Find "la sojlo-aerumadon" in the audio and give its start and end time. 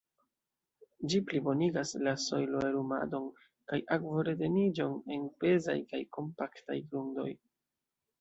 2.07-3.27